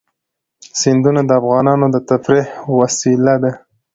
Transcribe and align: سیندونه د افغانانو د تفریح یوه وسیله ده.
سیندونه 0.81 1.21
د 1.25 1.31
افغانانو 1.41 1.85
د 1.91 1.97
تفریح 2.09 2.45
یوه 2.55 2.71
وسیله 2.79 3.35
ده. 3.43 3.51